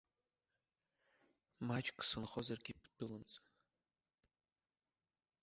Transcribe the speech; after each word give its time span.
Маҷк 1.67 1.97
сынхозаргьы 2.07 2.73
бдәылымҵын! 2.83 3.45